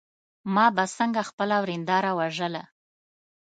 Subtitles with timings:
[0.53, 2.63] ما به څنګه خپله ورېنداره وژله.